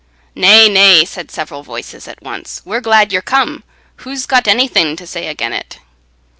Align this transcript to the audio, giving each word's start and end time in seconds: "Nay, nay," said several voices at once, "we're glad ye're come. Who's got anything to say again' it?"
"Nay, 0.33 0.67
nay," 0.67 1.05
said 1.05 1.29
several 1.29 1.61
voices 1.61 2.07
at 2.07 2.23
once, 2.23 2.63
"we're 2.65 2.81
glad 2.81 3.11
ye're 3.13 3.21
come. 3.21 3.63
Who's 3.97 4.25
got 4.25 4.47
anything 4.47 4.95
to 4.95 5.05
say 5.05 5.27
again' 5.27 5.53
it?" 5.53 5.77